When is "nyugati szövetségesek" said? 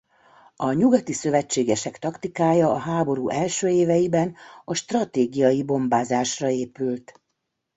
0.71-1.99